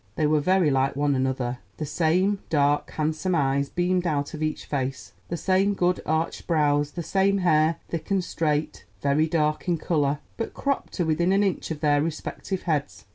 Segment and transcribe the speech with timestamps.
[0.15, 4.65] They were very like one another; the same dark, handsome eyes beamed out of each
[4.65, 9.77] face, the same good arched brows, the same hair, thick and straight, very dark in
[9.77, 13.05] color, but cropped to within an inch of their respective heads.